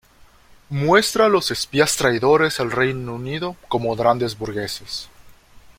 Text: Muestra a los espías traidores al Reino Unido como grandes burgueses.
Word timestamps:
Muestra 0.71 1.27
a 1.27 1.29
los 1.29 1.51
espías 1.51 1.95
traidores 1.95 2.59
al 2.59 2.71
Reino 2.71 3.13
Unido 3.13 3.55
como 3.69 3.95
grandes 3.95 4.35
burgueses. 4.35 5.09